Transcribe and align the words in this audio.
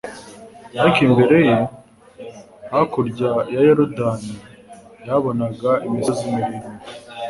ariko 0.81 0.99
imbere 1.07 1.37
ye, 1.47 1.57
hakuryaya 2.71 3.59
Yorodani 3.67 4.33
yahabonaga 5.05 5.71
imisozi 5.87 6.23
miremire, 6.33 6.69